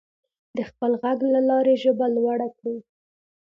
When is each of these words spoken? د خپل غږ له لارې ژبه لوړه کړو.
د 0.57 0.57
خپل 0.69 0.91
غږ 1.03 1.19
له 1.33 1.41
لارې 1.49 1.73
ژبه 1.83 2.05
لوړه 2.15 2.47
کړو. 2.57 2.75